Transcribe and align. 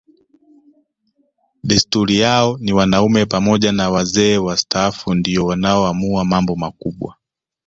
Desturi 1.63 2.17
yao 2.19 2.57
ni 2.57 2.73
wanaume 2.73 3.25
pamoja 3.25 3.71
na 3.71 3.89
wazee 3.89 4.37
wastaafu 4.37 5.13
ndio 5.13 5.45
wanaoamua 5.45 6.25
mambo 6.25 6.55
makubwa 6.55 7.15